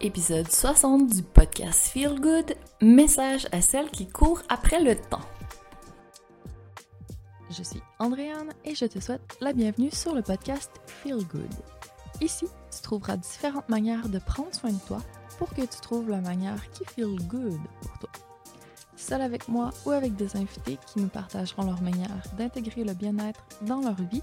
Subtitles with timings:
[0.00, 5.20] épisode 60 du podcast Feel Good, message à celles qui courent après le temps.
[7.50, 11.52] Je suis Andréane et je te souhaite la bienvenue sur le podcast Feel Good.
[12.22, 15.00] Ici, tu trouveras différentes manières de prendre soin de toi
[15.38, 18.10] pour que tu trouves la manière qui feel good pour toi.
[18.96, 23.40] Seul avec moi ou avec des invités qui nous partageront leur manière d'intégrer le bien-être
[23.62, 24.22] dans leur vie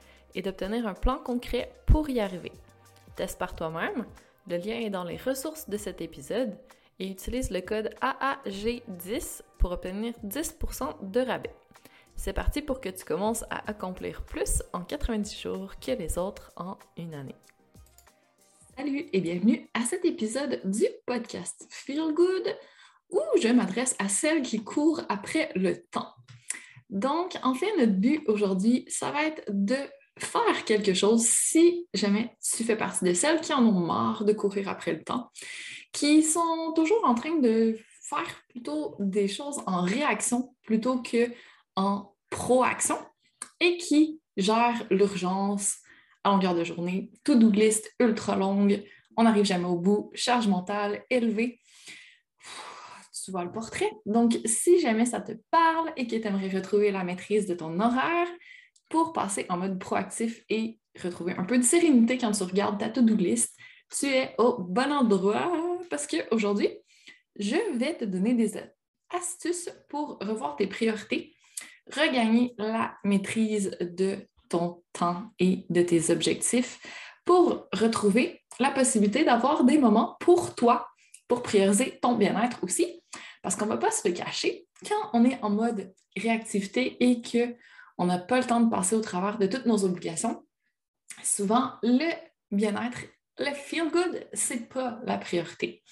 [0.35, 2.51] et d'obtenir un plan concret pour y arriver.
[3.15, 4.05] Teste par toi-même.
[4.47, 6.57] Le lien est dans les ressources de cet épisode
[6.99, 11.55] et utilise le code AAG10 pour obtenir 10% de rabais.
[12.15, 16.51] C'est parti pour que tu commences à accomplir plus en 90 jours que les autres
[16.55, 17.35] en une année.
[18.77, 22.55] Salut et bienvenue à cet épisode du podcast Feel Good
[23.11, 26.13] où je m'adresse à celles qui courent après le temps.
[26.89, 29.75] Donc, en fait, notre but aujourd'hui, ça va être de
[30.17, 34.33] faire quelque chose si jamais tu fais partie de celles qui en ont marre de
[34.33, 35.31] courir après le temps,
[35.91, 41.31] qui sont toujours en train de faire plutôt des choses en réaction plutôt que
[41.75, 42.97] en proaction
[43.59, 45.77] et qui gèrent l'urgence
[46.23, 47.51] à longueur de journée, to-do
[47.99, 48.83] ultra longue,
[49.17, 51.59] on n'arrive jamais au bout, charge mentale élevée.
[53.23, 53.91] Tu vois le portrait.
[54.07, 57.79] Donc, si jamais ça te parle et que tu aimerais retrouver la maîtrise de ton
[57.79, 58.27] horaire,
[58.91, 62.89] pour passer en mode proactif et retrouver un peu de sérénité quand tu regardes ta
[62.89, 63.55] to-do list,
[63.97, 65.51] tu es au bon endroit
[65.89, 66.69] parce qu'aujourd'hui,
[67.39, 68.53] je vais te donner des
[69.09, 71.33] astuces pour revoir tes priorités,
[71.91, 76.79] regagner la maîtrise de ton temps et de tes objectifs
[77.25, 80.87] pour retrouver la possibilité d'avoir des moments pour toi,
[81.27, 83.01] pour prioriser ton bien-être aussi.
[83.41, 87.21] Parce qu'on ne va pas se le cacher, quand on est en mode réactivité et
[87.21, 87.55] que
[88.01, 90.43] on n'a pas le temps de passer au travers de toutes nos obligations.
[91.23, 92.11] Souvent, le
[92.49, 92.97] bien-être,
[93.37, 95.83] le feel good, c'est pas la priorité.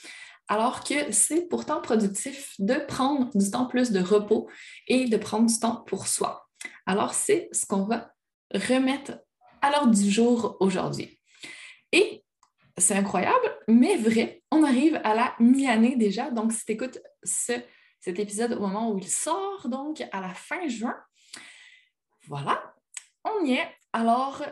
[0.48, 4.50] Alors que c'est pourtant productif de prendre du temps plus de repos
[4.88, 6.50] et de prendre du temps pour soi.
[6.88, 8.12] Alors, c'est ce qu'on va
[8.52, 9.20] remettre
[9.62, 11.20] à l'ordre du jour aujourd'hui.
[11.92, 12.26] Et
[12.76, 16.32] c'est incroyable, mais vrai, on arrive à la mi-année déjà.
[16.32, 17.68] Donc, si tu écoutes cet
[18.08, 20.96] épisode au moment où il sort, donc à la fin juin,
[22.30, 22.76] voilà,
[23.24, 23.68] on y est.
[23.92, 24.44] Alors,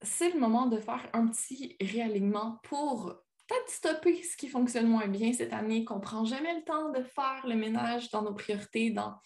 [0.00, 3.14] c'est le moment de faire un petit réalignement pour
[3.46, 7.02] peut-être stopper ce qui fonctionne moins bien cette année, qu'on prend jamais le temps de
[7.02, 9.20] faire le ménage dans nos priorités, dans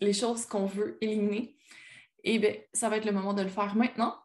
[0.00, 1.58] les choses qu'on veut éliminer.
[2.24, 4.16] Et eh bien, ça va être le moment de le faire maintenant.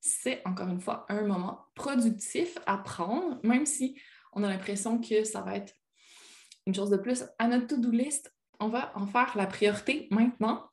[0.00, 4.00] C'est encore une fois un moment productif à prendre, même si
[4.32, 5.74] on a l'impression que ça va être
[6.66, 8.34] une chose de plus à notre to-do list.
[8.58, 10.70] On va en faire la priorité maintenant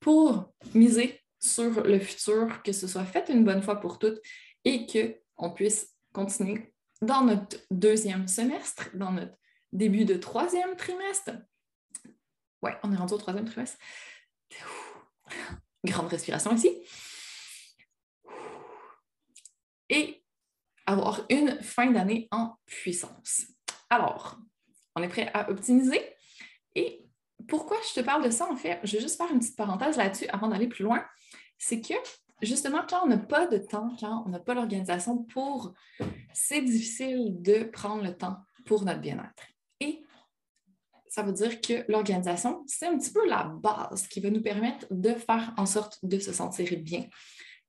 [0.00, 4.20] pour miser sur le futur, que ce soit fait une bonne fois pour toutes
[4.64, 9.34] et qu'on puisse continuer dans notre deuxième semestre, dans notre
[9.72, 11.32] début de troisième trimestre.
[12.62, 13.78] Ouais, on est rendu au troisième trimestre.
[15.84, 16.70] Grande respiration ici.
[19.88, 20.22] Et
[20.84, 23.46] avoir une fin d'année en puissance.
[23.88, 24.38] Alors,
[24.94, 26.00] on est prêt à optimiser.
[26.74, 27.09] Et
[27.50, 29.98] pourquoi je te parle de ça, en fait, je vais juste faire une petite parenthèse
[29.98, 31.04] là-dessus avant d'aller plus loin
[31.60, 31.94] c'est que
[32.42, 35.74] justement, quand on n'a pas de temps, quand on n'a pas l'organisation pour,
[36.32, 39.44] c'est difficile de prendre le temps pour notre bien-être.
[39.78, 40.02] Et
[41.06, 44.86] ça veut dire que l'organisation, c'est un petit peu la base qui va nous permettre
[44.90, 47.04] de faire en sorte de se sentir bien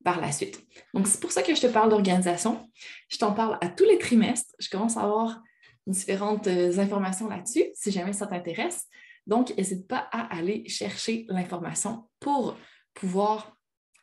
[0.04, 0.64] par la suite.
[0.94, 2.68] Donc, c'est pour ça que je te parle d'organisation.
[3.08, 4.54] Je t'en parle à tous les trimestres.
[4.58, 5.40] Je commence à avoir
[5.86, 8.88] différentes euh, informations là-dessus, si jamais ça t'intéresse.
[9.26, 12.56] Donc, n'hésite pas à aller chercher l'information pour
[12.94, 13.56] pouvoir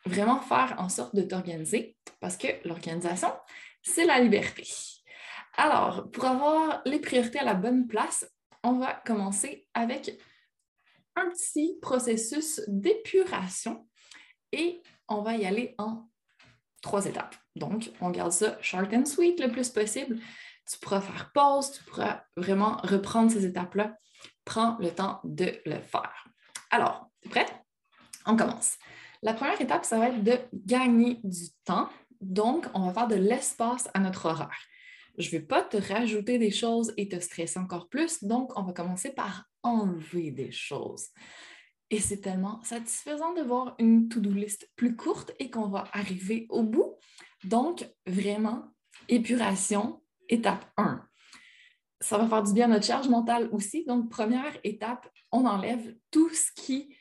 [0.05, 3.31] vraiment faire en sorte de t'organiser parce que l'organisation,
[3.81, 4.67] c'est la liberté.
[5.57, 8.25] Alors, pour avoir les priorités à la bonne place,
[8.63, 10.17] on va commencer avec
[11.15, 13.87] un petit processus d'épuration
[14.51, 16.09] et on va y aller en
[16.81, 17.35] trois étapes.
[17.55, 20.17] Donc, on garde ça short and sweet le plus possible.
[20.69, 23.97] Tu pourras faire pause, tu pourras vraiment reprendre ces étapes-là.
[24.49, 26.27] Prends le temps de le faire.
[26.71, 27.53] Alors, tu es prête?
[28.25, 28.77] On commence.
[29.21, 31.87] La première étape, ça va être de gagner du temps.
[32.19, 34.59] Donc, on va faire de l'espace à notre horaire.
[35.19, 38.23] Je ne vais pas te rajouter des choses et te stresser encore plus.
[38.23, 41.09] Donc, on va commencer par enlever des choses.
[41.91, 46.47] Et c'est tellement satisfaisant de voir une to-do list plus courte et qu'on va arriver
[46.49, 46.95] au bout.
[47.43, 48.63] Donc, vraiment,
[49.09, 51.07] épuration, étape 1.
[52.01, 53.85] Ça va faire du bien à notre charge mentale aussi.
[53.85, 56.95] Donc, première étape, on enlève tout ce qui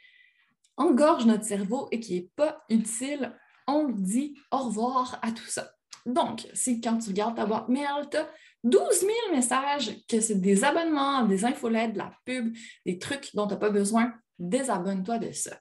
[0.77, 3.37] engorge notre cerveau et qui n'est pas utile.
[3.67, 5.71] On dit au revoir à tout ça.
[6.07, 8.29] Donc, si quand tu regardes ta boîte mail, tu as
[8.65, 12.55] 12 000 messages, que c'est des abonnements, des infolettes, de la pub,
[12.85, 15.59] des trucs dont tu n'as pas besoin, désabonne-toi de ça.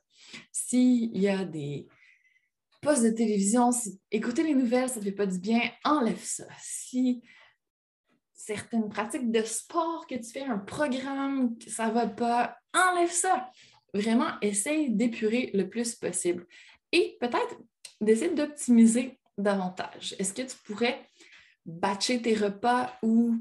[0.51, 1.87] S'il y a des
[2.81, 6.45] postes de télévision, si écouter les nouvelles, ça ne fait pas du bien, enlève ça.
[6.61, 7.21] Si
[8.47, 13.51] certaines pratiques de sport que tu fais, un programme, ça ne va pas, enlève ça.
[13.93, 16.47] Vraiment, essaye d'épurer le plus possible.
[16.93, 17.57] Et peut-être
[17.99, 20.15] d'essayer d'optimiser davantage.
[20.17, 21.05] Est-ce que tu pourrais
[21.65, 23.35] batcher tes repas ou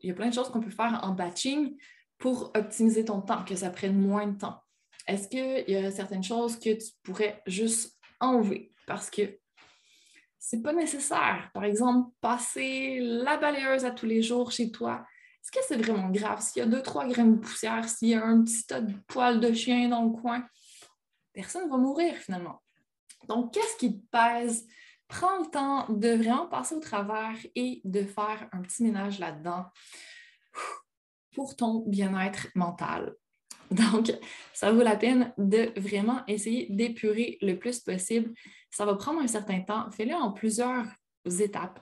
[0.00, 1.76] il y a plein de choses qu'on peut faire en batching
[2.16, 4.62] pour optimiser ton temps, que ça prenne moins de temps?
[5.06, 8.70] Est-ce qu'il y a certaines choses que tu pourrais juste enlever?
[8.86, 9.38] Parce que
[10.44, 11.50] c'est pas nécessaire?
[11.54, 15.06] Par exemple, passer la balayeuse à tous les jours chez toi.
[15.40, 16.42] Est-ce que c'est vraiment grave?
[16.42, 18.92] S'il y a deux, trois graines de poussière, s'il y a un petit tas de
[19.06, 20.44] poils de chien dans le coin,
[21.32, 22.60] personne ne va mourir finalement.
[23.28, 24.66] Donc, qu'est-ce qui te pèse?
[25.06, 29.66] Prends le temps de vraiment passer au travers et de faire un petit ménage là-dedans
[31.36, 33.14] pour ton bien-être mental.
[33.70, 34.12] Donc,
[34.52, 38.34] ça vaut la peine de vraiment essayer d'épurer le plus possible.
[38.72, 39.90] Ça va prendre un certain temps.
[39.90, 40.86] Fais-le en plusieurs
[41.38, 41.78] étapes.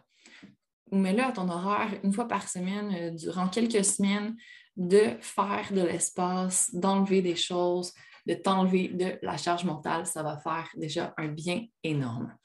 [0.91, 4.37] Mets-le à ton horaire une fois par semaine, euh, durant quelques semaines,
[4.77, 7.95] de faire de l'espace, d'enlever des choses,
[8.27, 10.05] de t'enlever de la charge mentale.
[10.05, 12.37] Ça va faire déjà un bien énorme.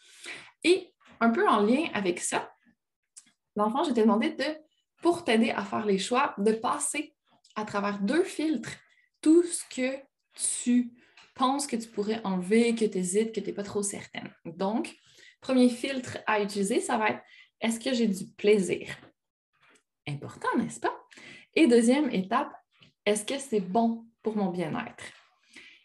[0.64, 2.52] Et un peu en lien avec ça,
[3.56, 4.58] l'enfant, je t'ai demandé de,
[5.02, 7.16] pour t'aider à faire les choix, de passer
[7.56, 8.78] à travers deux filtres
[9.22, 9.98] tout ce que
[10.34, 10.92] tu
[11.36, 14.30] penses que tu pourrais enlever, que tu hésites, que tu n'es pas trop certaine.
[14.46, 14.96] Donc,
[15.42, 17.22] premier filtre à utiliser, ça va être
[17.62, 18.96] est-ce que j'ai du plaisir?
[20.08, 20.96] Important, n'est-ce pas?
[21.56, 22.52] Et deuxième étape,
[23.06, 25.04] est-ce que c'est bon pour mon bien-être?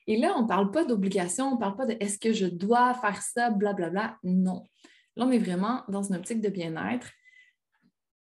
[0.06, 2.47] Et là, on ne parle pas d'obligation, on ne parle pas de est-ce que je
[2.47, 3.91] dois faire ça, blablabla.
[3.91, 4.19] Bla, bla.
[4.25, 4.64] Non.
[5.17, 7.11] Là, on est vraiment dans une optique de bien-être.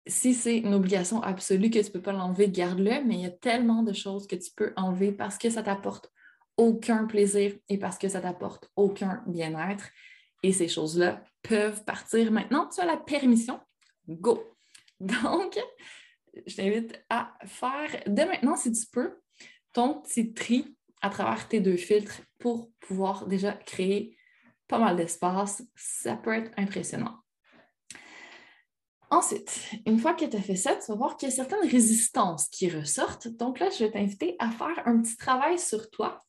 [0.05, 3.25] Si c'est une obligation absolue que tu ne peux pas l'enlever, garde-le, mais il y
[3.25, 6.11] a tellement de choses que tu peux enlever parce que ça t'apporte
[6.57, 9.89] aucun plaisir et parce que ça t'apporte aucun bien-être.
[10.43, 12.67] Et ces choses-là peuvent partir maintenant.
[12.67, 13.59] Tu as la permission.
[14.07, 14.55] Go!
[14.99, 15.59] Donc,
[16.45, 19.19] je t'invite à faire dès maintenant, si tu peux,
[19.73, 24.17] ton petit tri à travers tes deux filtres pour pouvoir déjà créer
[24.67, 25.63] pas mal d'espace.
[25.75, 27.19] Ça peut être impressionnant.
[29.09, 31.69] Ensuite, une fois que tu as fait ça, tu vas voir qu'il y a certaines
[31.69, 33.29] résistances qui ressortent.
[33.29, 36.19] Donc là, je vais t'inviter à faire un petit travail sur toi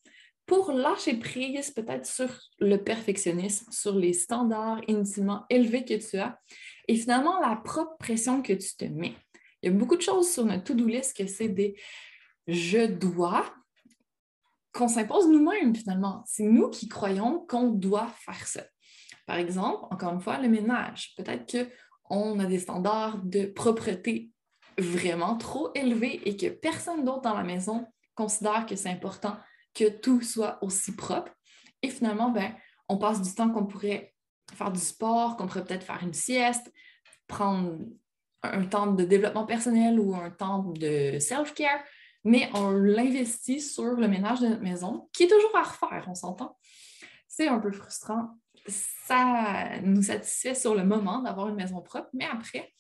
[0.49, 6.41] pour lâcher prise peut-être sur le perfectionnisme, sur les standards inutilement élevés que tu as
[6.89, 9.15] et finalement la propre pression que tu te mets.
[9.63, 11.77] Il y a beaucoup de choses sur notre to-do list que c'est des
[12.47, 13.45] je dois,
[14.73, 16.25] qu'on s'impose nous-mêmes finalement.
[16.27, 18.63] C'est nous qui croyons qu'on doit faire ça.
[19.27, 21.13] Par exemple, encore une fois, le ménage.
[21.19, 21.69] Peut-être
[22.05, 24.31] qu'on a des standards de propreté
[24.79, 29.37] vraiment trop élevés et que personne d'autre dans la maison considère que c'est important
[29.75, 31.33] que tout soit aussi propre.
[31.83, 32.55] Et finalement, ben,
[32.89, 34.15] on passe du temps qu'on pourrait
[34.55, 36.73] faire du sport, qu'on pourrait peut-être faire une sieste,
[37.27, 37.79] prendre
[38.43, 41.81] un temps de développement personnel ou un temps de self-care
[42.25, 46.15] mais on l'investit sur le ménage de notre maison, qui est toujours à refaire, on
[46.15, 46.57] s'entend.
[47.27, 48.39] C'est un peu frustrant.
[48.67, 52.73] Ça nous satisfait sur le moment d'avoir une maison propre, mais après,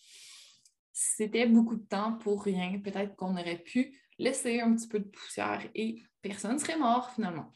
[0.92, 2.78] c'était beaucoup de temps pour rien.
[2.80, 7.10] Peut-être qu'on aurait pu laisser un petit peu de poussière et personne ne serait mort
[7.12, 7.52] finalement.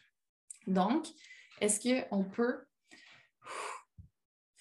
[0.67, 1.07] Donc,
[1.61, 2.65] est-ce qu'on peut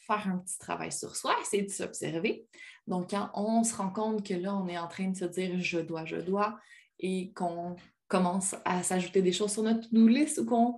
[0.07, 2.47] faire un petit travail sur soi, essayer de s'observer?
[2.87, 5.59] Donc, quand on se rend compte que là, on est en train de se dire
[5.59, 6.59] je dois, je dois,
[6.99, 7.75] et qu'on
[8.07, 10.77] commence à s'ajouter des choses sur notre to-do ou qu'on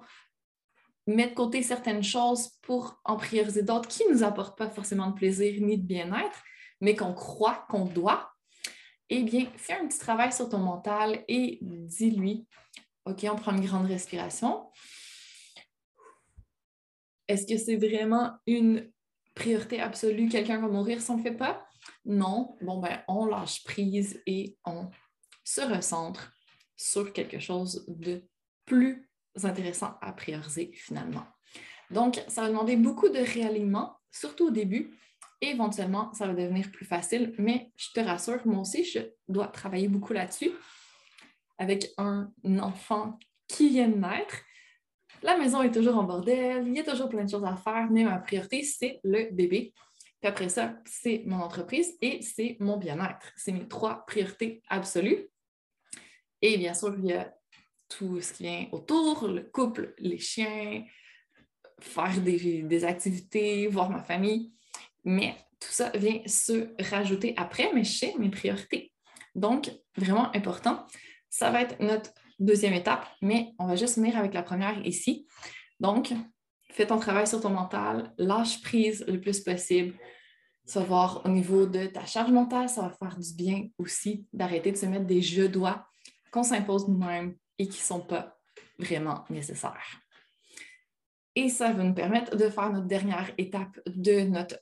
[1.07, 5.09] met de côté certaines choses pour en prioriser d'autres qui ne nous apportent pas forcément
[5.09, 6.43] de plaisir ni de bien-être,
[6.79, 8.32] mais qu'on croit qu'on doit,
[9.15, 12.47] eh bien, fais un petit travail sur ton mental et dis-lui,
[13.05, 14.69] OK, on prend une grande respiration.
[17.27, 18.91] Est-ce que c'est vraiment une
[19.35, 20.29] priorité absolue?
[20.29, 21.65] Quelqu'un va mourir si on ne le fait pas?
[22.05, 22.57] Non.
[22.61, 24.89] Bon, ben, on lâche prise et on
[25.43, 26.33] se recentre
[26.75, 28.23] sur quelque chose de
[28.65, 29.09] plus
[29.43, 31.25] intéressant à prioriser finalement.
[31.91, 34.97] Donc, ça va demander beaucoup de réalignement, surtout au début.
[35.45, 37.33] Éventuellement, ça va devenir plus facile.
[37.37, 40.51] Mais je te rassure, moi aussi, je dois travailler beaucoup là-dessus.
[41.57, 44.41] Avec un enfant qui vient de naître,
[45.21, 47.87] la maison est toujours en bordel, il y a toujours plein de choses à faire,
[47.91, 49.73] mais ma priorité, c'est le bébé.
[50.21, 53.33] Puis après ça, c'est mon entreprise et c'est mon bien-être.
[53.35, 55.27] C'est mes trois priorités absolues.
[56.41, 57.33] Et bien sûr, il y a
[57.89, 60.83] tout ce qui vient autour, le couple, les chiens,
[61.79, 64.53] faire des, activités, voir ma famille.
[65.03, 68.91] Mais tout ça vient se rajouter après, mais chez mes priorités.
[69.35, 70.85] Donc, vraiment important.
[71.29, 75.27] Ça va être notre deuxième étape, mais on va juste venir avec la première ici.
[75.79, 76.13] Donc,
[76.71, 79.95] fais ton travail sur ton mental, lâche prise le plus possible.
[80.65, 84.25] Ça va voir au niveau de ta charge mentale, ça va faire du bien aussi
[84.31, 85.85] d'arrêter de se mettre des jeux doigts
[86.31, 88.37] qu'on s'impose nous-mêmes et qui ne sont pas
[88.79, 90.01] vraiment nécessaires.
[91.35, 94.57] Et ça va nous permettre de faire notre dernière étape de notre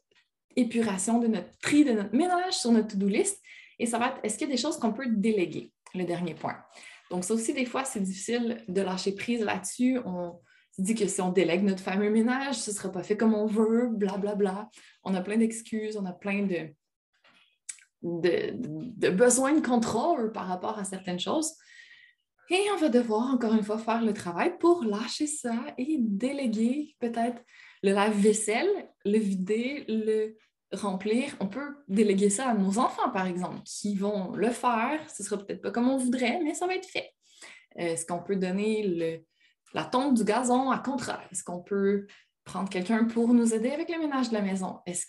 [0.55, 3.39] épuration, de notre tri, de notre ménage sur notre to-do list.
[3.79, 5.71] Et ça va être, est-ce qu'il y a des choses qu'on peut déléguer?
[5.93, 6.55] Le dernier point.
[7.09, 9.99] Donc, ça aussi, des fois, c'est difficile de lâcher prise là-dessus.
[10.05, 10.39] On
[10.73, 13.33] se dit que si on délègue notre fameux ménage, ce ne sera pas fait comme
[13.33, 14.35] on veut, blablabla.
[14.35, 14.69] Bla, bla.
[15.03, 16.69] On a plein d'excuses, on a plein de,
[18.03, 21.51] de, de besoins de contrôle par rapport à certaines choses.
[22.49, 26.95] Et on va devoir encore une fois faire le travail pour lâcher ça et déléguer
[26.99, 27.41] peut-être
[27.83, 28.69] le lave-vaisselle,
[29.05, 30.37] le vider, le
[30.73, 31.35] remplir.
[31.39, 34.99] On peut déléguer ça à nos enfants, par exemple, qui vont le faire.
[35.09, 37.11] Ce sera peut-être pas comme on voudrait, mais ça va être fait.
[37.75, 39.23] Est-ce qu'on peut donner
[39.73, 40.71] la tombe du gazon?
[40.71, 41.21] À contrat?
[41.31, 42.07] Est-ce qu'on peut
[42.43, 44.79] prendre quelqu'un pour nous aider avec le ménage de la maison?
[44.85, 45.05] Est-ce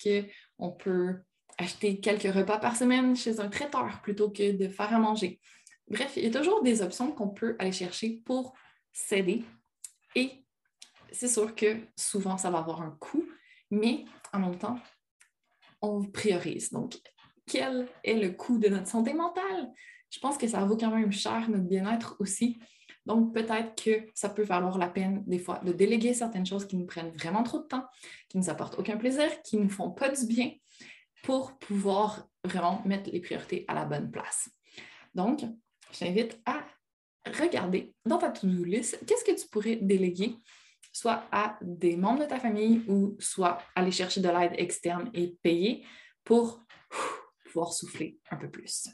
[0.58, 1.16] qu'on peut
[1.58, 5.40] acheter quelques repas par semaine chez un traiteur plutôt que de faire à manger?
[5.88, 8.54] Bref, il y a toujours des options qu'on peut aller chercher pour
[8.92, 9.44] s'aider.
[10.14, 10.41] Et
[11.12, 13.24] c'est sûr que souvent, ça va avoir un coût,
[13.70, 14.78] mais en même temps,
[15.80, 16.70] on priorise.
[16.70, 16.96] Donc,
[17.46, 19.72] quel est le coût de notre santé mentale?
[20.10, 22.58] Je pense que ça vaut quand même cher notre bien-être aussi.
[23.06, 26.76] Donc, peut-être que ça peut valoir la peine des fois de déléguer certaines choses qui
[26.76, 27.84] nous prennent vraiment trop de temps,
[28.28, 30.52] qui ne nous apportent aucun plaisir, qui ne nous font pas du bien
[31.24, 34.50] pour pouvoir vraiment mettre les priorités à la bonne place.
[35.14, 35.42] Donc,
[35.92, 36.64] je t'invite à
[37.40, 40.36] regarder dans ta to-do list qu'est-ce que tu pourrais déléguer,
[40.92, 45.36] soit à des membres de ta famille ou soit aller chercher de l'aide externe et
[45.42, 45.84] payer
[46.24, 46.60] pour
[47.46, 48.88] pouvoir souffler un peu plus.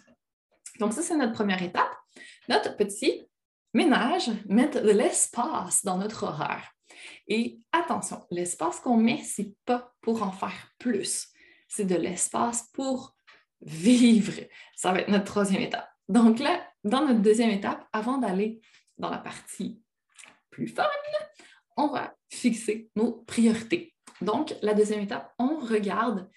[0.79, 1.91] Donc, ça, c'est notre première étape.
[2.49, 3.29] Notre petit
[3.75, 6.73] ménage, mettre de l'espace dans notre horaire.
[7.27, 11.29] Et attention, l'espace qu'on met, ce n'est pas pour en faire plus.
[11.69, 13.15] C'est de l'espace pour
[13.61, 14.41] vivre.
[14.75, 15.89] Ça va être notre troisième étape.
[16.09, 18.61] Donc là, dans notre deuxième étape, avant d'aller
[18.97, 19.83] dans la partie
[20.51, 20.89] plus fun,
[21.79, 23.95] on va fixer nos priorités.
[24.21, 26.29] Donc, la deuxième étape, on regarde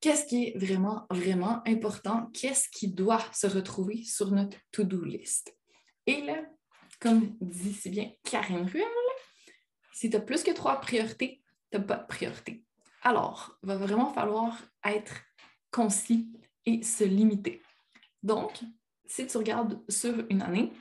[0.00, 5.54] qu'est-ce qui est vraiment, vraiment important, qu'est-ce qui doit se retrouver sur notre to-do list.
[6.06, 6.38] Et là,
[7.00, 8.86] comme dit si bien Karine Ruel,
[9.92, 12.64] si tu as plus que trois priorités, tu n'as pas de priorité.
[13.02, 15.14] Alors, il va vraiment falloir être
[15.72, 16.30] concis
[16.64, 17.60] et se limiter.
[18.22, 18.60] Donc,
[19.04, 20.72] si tu regardes sur une année,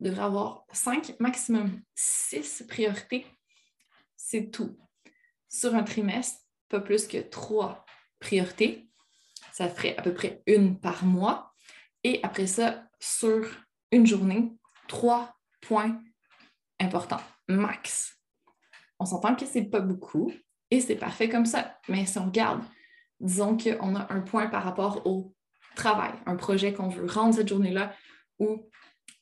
[0.00, 3.26] tu devrais avoir cinq, maximum six priorités.
[4.16, 4.78] C'est tout.
[5.50, 6.40] Sur un trimestre,
[6.70, 7.84] pas plus que trois
[8.18, 8.88] priorités.
[9.52, 11.52] Ça ferait à peu près une par mois.
[12.02, 13.46] Et après ça, sur
[13.92, 14.52] une journée,
[14.88, 16.00] trois points
[16.80, 18.16] importants, max.
[18.98, 20.32] On s'entend que ce n'est pas beaucoup
[20.70, 21.78] et c'est parfait comme ça.
[21.90, 22.62] Mais si on regarde,
[23.18, 25.34] disons qu'on a un point par rapport au
[25.76, 27.94] travail, un projet qu'on veut rendre cette journée-là
[28.38, 28.70] ou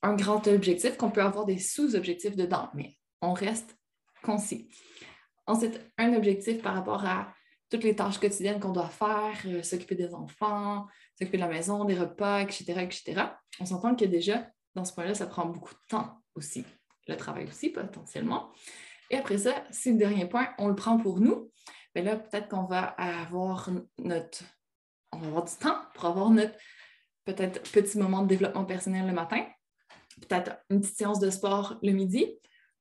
[0.02, 3.76] un grand objectif qu'on peut avoir des sous-objectifs dedans, mais on reste
[4.22, 4.68] concis.
[5.46, 7.32] Ensuite, un objectif par rapport à
[7.70, 10.86] toutes les tâches quotidiennes qu'on doit faire, euh, s'occuper des enfants,
[11.18, 13.22] s'occuper de la maison, des repas, etc., etc.
[13.60, 16.64] On s'entend que déjà, dans ce point-là, ça prend beaucoup de temps aussi.
[17.06, 18.52] Le travail aussi, potentiellement.
[19.10, 21.50] Et après ça, si le dernier point, on le prend pour nous,
[21.94, 24.44] bien là, peut-être qu'on va avoir notre
[25.12, 26.54] on va avoir du temps pour avoir notre
[27.24, 29.46] peut-être petit moment de développement personnel le matin,
[30.20, 32.26] peut-être une petite séance de sport le midi,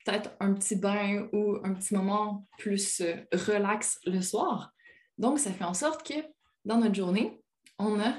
[0.05, 4.71] peut-être un petit bain ou un petit moment plus euh, relax le soir.
[5.17, 6.13] Donc, ça fait en sorte que
[6.65, 7.41] dans notre journée,
[7.79, 8.13] on a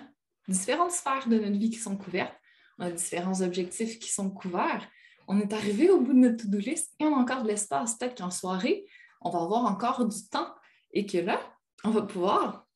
[0.49, 2.35] différentes sphères de notre vie qui sont couvertes,
[2.79, 4.89] on a différents objectifs qui sont couverts.
[5.27, 7.97] On est arrivé au bout de notre to-do list et on a encore de l'espace.
[7.97, 8.87] Peut-être qu'en soirée,
[9.21, 10.55] on va avoir encore du temps
[10.93, 11.39] et que là,
[11.85, 12.67] on va pouvoir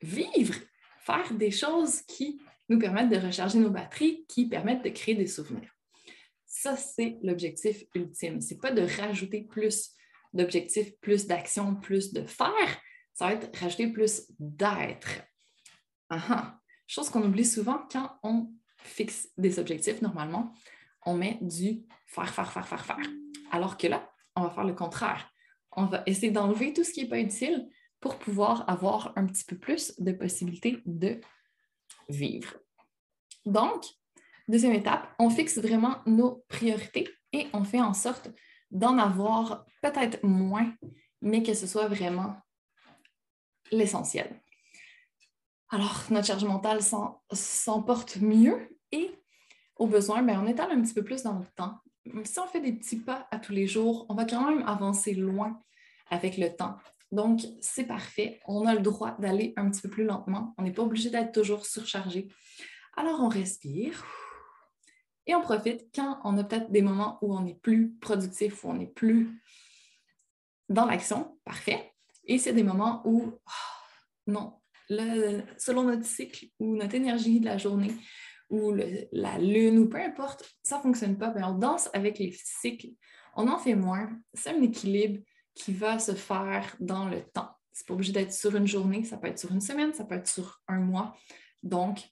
[0.00, 0.54] vivre,
[1.00, 5.26] faire des choses qui nous permettent de recharger nos batteries, qui permettent de créer des
[5.26, 5.74] souvenirs.
[6.46, 8.40] Ça, c'est l'objectif ultime.
[8.40, 9.92] Ce n'est pas de rajouter plus
[10.32, 12.80] d'objectifs, plus d'actions, plus de faire.
[13.14, 15.22] Ça va être rajouter plus d'être.
[16.86, 20.54] Chose qu'on oublie souvent quand on fixe des objectifs, normalement,
[21.04, 23.06] on met du faire, faire, faire, faire, faire.
[23.50, 25.30] Alors que là, on va faire le contraire.
[25.72, 27.68] On va essayer d'enlever tout ce qui n'est pas utile
[28.00, 31.20] pour pouvoir avoir un petit peu plus de possibilités de
[33.44, 33.84] Donc,
[34.48, 38.30] deuxième étape, on fixe vraiment nos priorités et on fait en sorte
[38.70, 40.72] d'en avoir peut-être moins,
[41.22, 42.36] mais que ce soit vraiment
[43.70, 44.40] l'essentiel.
[45.70, 46.80] Alors, notre charge mentale
[47.32, 49.10] s'emporte mieux et
[49.76, 51.78] au besoin, ben, on étale un petit peu plus dans le temps.
[52.24, 55.14] Si on fait des petits pas à tous les jours, on va quand même avancer
[55.14, 55.60] loin
[56.10, 56.78] avec le temps.
[57.10, 58.40] Donc, c'est parfait.
[58.46, 60.54] On a le droit d'aller un petit peu plus lentement.
[60.58, 62.28] On n'est pas obligé d'être toujours surchargé.
[62.96, 64.04] Alors, on respire
[65.26, 68.70] et on profite quand on a peut-être des moments où on est plus productif, où
[68.70, 69.30] on est plus
[70.68, 71.38] dans l'action.
[71.44, 71.92] Parfait.
[72.24, 73.50] Et c'est des moments où, ah,
[74.26, 74.54] non,
[74.88, 77.92] selon notre cycle ou notre énergie de la journée
[78.50, 78.72] ou
[79.12, 82.88] la lune ou peu importe, ça ne fonctionne pas, bien, on danse avec les cycles.
[83.36, 84.10] On en fait moins.
[84.32, 85.20] C'est un équilibre
[85.58, 87.50] qui va se faire dans le temps.
[87.72, 90.14] C'est pas obligé d'être sur une journée, ça peut être sur une semaine, ça peut
[90.14, 91.16] être sur un mois.
[91.62, 92.08] Donc,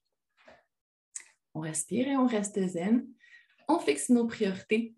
[1.55, 3.07] on respire et on reste zen.
[3.69, 4.95] On fixe nos priorités.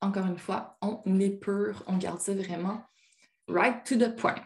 [0.00, 0.96] Encore une fois, on
[1.40, 2.82] pur, on garde ça vraiment
[3.48, 4.44] right to the point.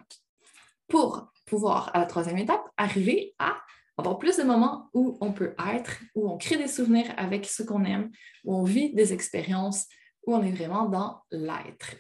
[0.89, 3.57] Pour pouvoir, à la troisième étape, arriver à
[3.97, 7.63] avoir plus de moments où on peut être, où on crée des souvenirs avec ce
[7.63, 8.11] qu'on aime,
[8.45, 9.87] où on vit des expériences,
[10.27, 11.95] où on est vraiment dans l'être.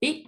[0.00, 0.24] Et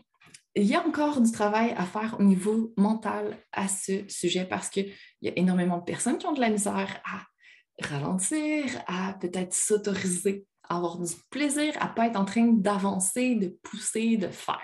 [0.57, 4.71] il y a encore du travail à faire au niveau mental à ce sujet parce
[4.71, 4.91] qu'il
[5.21, 10.47] y a énormément de personnes qui ont de la misère à ralentir, à peut-être s'autoriser
[10.69, 14.59] à avoir du plaisir, à ne pas être en train d'avancer, de pousser, de faire.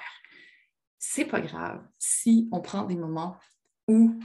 [0.99, 3.37] C'est pas grave si on prend des moments
[3.87, 4.19] où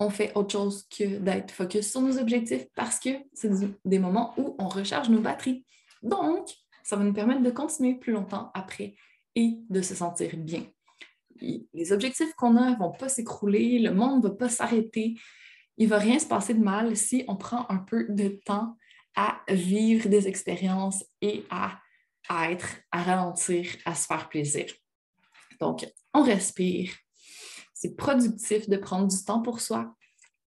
[0.00, 3.50] on fait autre chose que d'être focus sur nos objectifs parce que c'est
[3.84, 5.64] des moments où on recharge nos batteries.
[6.02, 6.48] Donc,
[6.82, 8.96] ça va nous permettre de continuer plus longtemps après
[9.36, 10.66] et de se sentir bien.
[11.40, 15.14] Les objectifs qu'on a ne vont pas s'écrouler, le monde ne va pas s'arrêter.
[15.76, 18.76] Il ne va rien se passer de mal si on prend un peu de temps
[19.14, 21.80] à vivre des expériences et à,
[22.50, 24.66] être, à ralentir, à se faire plaisir.
[25.60, 26.90] Donc, on respire,
[27.74, 29.94] c'est productif de prendre du temps pour soi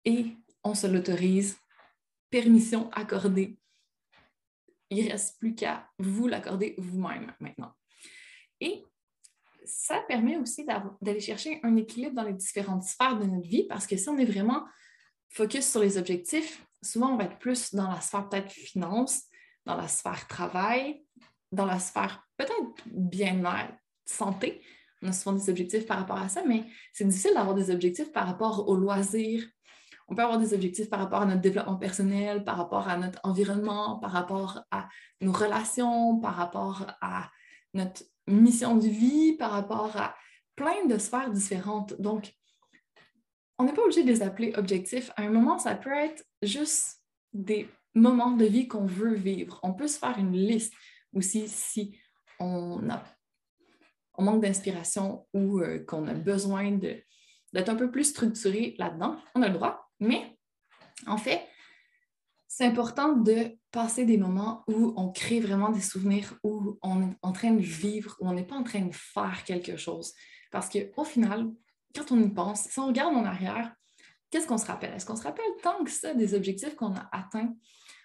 [0.05, 1.57] et on se l'autorise.
[2.31, 3.59] Permission accordée.
[4.91, 7.75] Il ne reste plus qu'à vous l'accorder vous-même maintenant.
[8.63, 8.85] Et
[9.65, 10.65] ça permet aussi
[11.01, 14.17] d'aller chercher un équilibre dans les différentes sphères de notre vie parce que si on
[14.19, 14.65] est vraiment
[15.31, 19.25] focus sur les objectifs, souvent on va être plus dans la sphère peut-être finance,
[19.67, 21.05] dans la sphère travail,
[21.51, 24.63] dans la sphère peut-être bien-être, santé,
[25.03, 28.13] on a souvent des objectifs par rapport à ça, mais c'est difficile d'avoir des objectifs
[28.13, 29.45] par rapport aux loisirs.
[30.07, 33.19] On peut avoir des objectifs par rapport à notre développement personnel, par rapport à notre
[33.25, 34.89] environnement, par rapport à
[35.21, 37.31] nos relations, par rapport à
[37.75, 40.15] notre mission de vie, par rapport à
[40.57, 42.01] plein de sphères différentes.
[42.01, 42.35] Donc,
[43.59, 45.11] on n'est pas obligé de les appeler objectifs.
[45.17, 49.61] À un moment, ça peut être juste des moments de vie qu'on veut vivre.
[49.63, 50.75] On peut se faire une liste
[51.15, 51.99] aussi si
[52.39, 53.03] on a
[54.15, 59.43] on manque d'inspiration ou euh, qu'on a besoin d'être un peu plus structuré là-dedans, on
[59.43, 59.91] a le droit.
[60.01, 60.37] Mais
[61.07, 61.47] en fait,
[62.55, 67.17] c'est important de passer des moments où on crée vraiment des souvenirs, où on est
[67.23, 70.13] en train de vivre, où on n'est pas en train de faire quelque chose.
[70.51, 71.51] Parce qu'au final,
[71.97, 73.75] quand on y pense, si on regarde en arrière,
[74.31, 74.93] qu'est-ce qu'on se rappelle?
[74.93, 77.55] Est-ce qu'on se rappelle tant que ça des objectifs qu'on a atteints?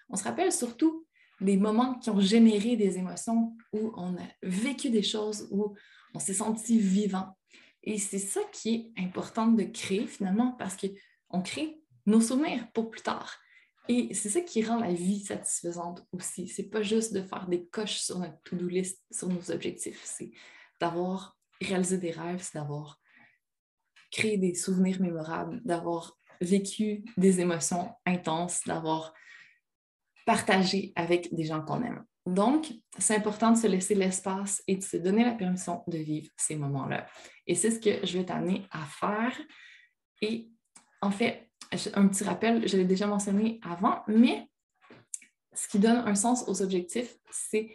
[0.08, 1.06] On se rappelle surtout
[1.42, 5.74] des moments qui ont généré des émotions, où on a vécu des choses, où
[6.14, 7.36] on s'est senti vivant.
[7.82, 12.88] Et c'est ça qui est important de créer finalement parce qu'on crée nos souvenirs pour
[12.88, 13.38] plus tard.
[13.88, 16.46] Et c'est ça qui rend la vie satisfaisante aussi.
[16.46, 20.02] C'est pas juste de faire des coches sur notre to-do list, sur nos objectifs.
[20.04, 20.30] C'est
[20.78, 23.00] d'avoir réalisé des rêves, c'est d'avoir
[24.10, 29.12] créé des souvenirs mémorables, d'avoir vécu des émotions intenses, d'avoir
[30.26, 32.04] partagé avec des gens qu'on aime.
[32.26, 36.28] Donc, c'est important de se laisser l'espace et de se donner la permission de vivre
[36.36, 37.06] ces moments-là.
[37.46, 39.32] Et c'est ce que je vais t'amener à faire.
[40.20, 40.50] Et
[41.00, 41.47] en fait,
[41.94, 44.48] un petit rappel, je l'ai déjà mentionné avant, mais
[45.54, 47.70] ce qui donne un sens aux objectifs, c'est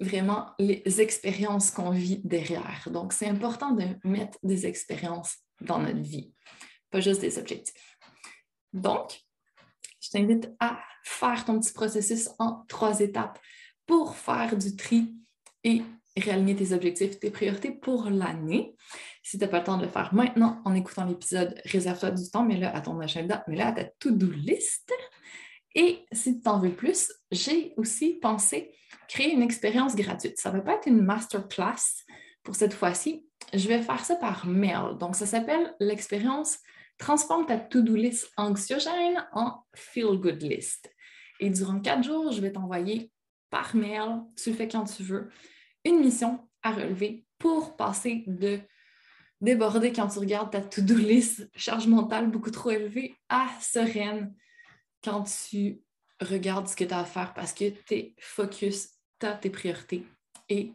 [0.00, 2.88] vraiment les expériences qu'on vit derrière.
[2.90, 6.32] Donc, c'est important de mettre des expériences dans notre vie,
[6.90, 7.98] pas juste des objectifs.
[8.72, 9.20] Donc,
[10.00, 13.38] je t'invite à faire ton petit processus en trois étapes
[13.86, 15.14] pour faire du tri
[15.64, 15.82] et
[16.16, 18.74] réaligner tes objectifs, tes priorités pour l'année.
[19.30, 22.28] Si tu n'as pas le temps de le faire maintenant en écoutant l'épisode, réserve-toi du
[22.32, 24.92] temps, mets-le à ton agenda, mets-le à ta to-do list.
[25.76, 28.74] Et si tu t'en veux plus, j'ai aussi pensé
[29.06, 30.36] créer une expérience gratuite.
[30.36, 32.02] Ça ne va pas être une masterclass
[32.42, 33.24] pour cette fois-ci.
[33.54, 34.98] Je vais faire ça par mail.
[34.98, 36.58] Donc, ça s'appelle l'expérience
[36.98, 40.90] Transforme ta to-do list anxiogène en feel-good list.
[41.38, 43.12] Et durant quatre jours, je vais t'envoyer
[43.48, 45.30] par mail, tu le fais quand tu veux,
[45.84, 48.58] une mission à relever pour passer de
[49.40, 54.34] déborder quand tu regardes ta to-do list, charge mentale beaucoup trop élevée, à sereine
[55.02, 55.80] quand tu
[56.20, 59.50] regardes ce que tu as à faire parce que tu es focus, tu as tes
[59.50, 60.06] priorités
[60.48, 60.72] et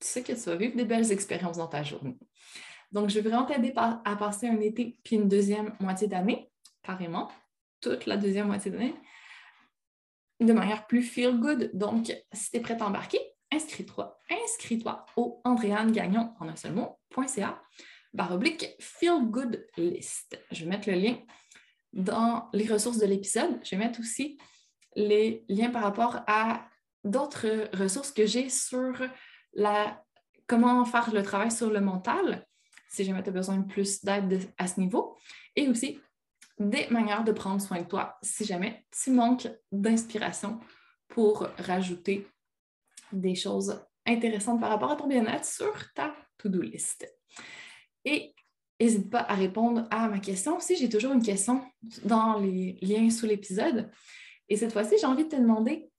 [0.00, 2.16] tu sais que tu vas vivre des belles expériences dans ta journée.
[2.92, 6.50] Donc, je vais vraiment t'aider à passer un été puis une deuxième moitié d'année,
[6.82, 7.30] carrément,
[7.80, 8.94] toute la deuxième moitié d'année,
[10.40, 11.70] de manière plus feel good.
[11.74, 13.18] Donc, si tu es prêt à embarquer,
[13.52, 15.42] inscris-toi, inscris-toi au
[15.88, 17.60] Gagnon en un seul mot.ca
[18.16, 20.38] baroblique feel good list.
[20.50, 21.18] Je vais mettre le lien
[21.92, 23.60] dans les ressources de l'épisode.
[23.62, 24.38] Je vais mettre aussi
[24.96, 26.66] les liens par rapport à
[27.04, 28.94] d'autres ressources que j'ai sur
[29.52, 30.02] la
[30.46, 32.46] comment faire le travail sur le mental
[32.88, 35.18] si jamais tu as besoin de plus d'aide à ce niveau.
[35.54, 36.00] Et aussi
[36.58, 40.60] des manières de prendre soin de toi si jamais tu manques d'inspiration
[41.08, 42.26] pour rajouter
[43.12, 47.06] des choses intéressantes par rapport à ton bien-être sur ta to-do list.
[48.06, 48.34] Et
[48.80, 50.58] n'hésite pas à répondre à ma question.
[50.60, 51.62] Si j'ai toujours une question
[52.04, 53.90] dans les liens sous l'épisode.
[54.48, 55.90] Et cette fois-ci, j'ai envie de te demander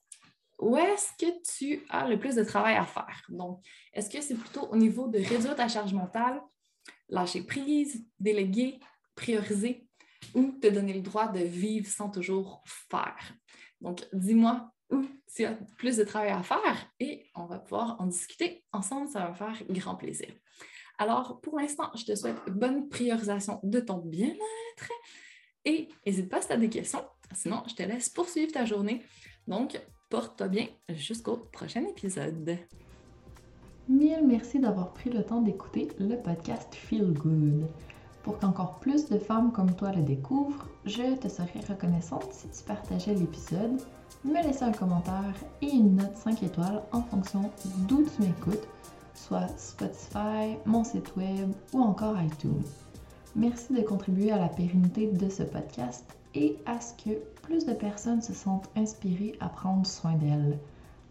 [0.57, 3.23] où est-ce que tu as le plus de travail à faire?
[3.29, 6.41] Donc, est-ce que c'est plutôt au niveau de réduire ta charge mentale,
[7.09, 8.79] lâcher prise, déléguer,
[9.15, 9.87] prioriser
[10.33, 13.35] ou te donner le droit de vivre sans toujours faire?
[13.81, 18.07] Donc, dis-moi où tu as plus de travail à faire et on va pouvoir en
[18.07, 19.09] discuter ensemble.
[19.09, 20.33] Ça va me faire grand plaisir.
[20.97, 24.91] Alors, pour l'instant, je te souhaite bonne priorisation de ton bien-être
[25.65, 27.03] et n'hésite pas si tu as des questions.
[27.33, 29.03] Sinon, je te laisse poursuivre ta journée.
[29.47, 29.79] Donc,
[30.10, 32.57] porte-toi bien jusqu'au prochain épisode.
[33.89, 37.67] Mille merci d'avoir pris le temps d'écouter le podcast Feel Good.
[38.23, 42.63] Pour qu'encore plus de femmes comme toi le découvrent, je te serais reconnaissante si tu
[42.63, 43.81] partageais l'épisode,
[44.25, 47.49] me laissais un commentaire et une note 5 étoiles en fonction
[47.88, 48.67] d'où tu m'écoutes,
[49.17, 52.63] soit Spotify, mon site web ou encore iTunes.
[53.36, 57.73] Merci de contribuer à la pérennité de ce podcast et à ce que plus de
[57.73, 60.58] personnes se sentent inspirées à prendre soin d'elles.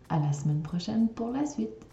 [0.08, 1.86] À la semaine prochaine pour la suite.